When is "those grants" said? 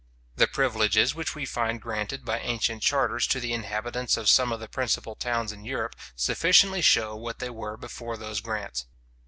8.17-8.87